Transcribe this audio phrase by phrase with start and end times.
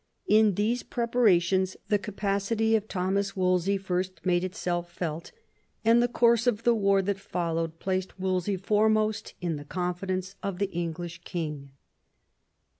[0.25, 5.31] In these pre parations the capacity of Thomas Wolsey first made itself felt,
[5.85, 10.57] and the course of the war that followed placed Wolsey foremost in the confidence of
[10.57, 11.73] the English king.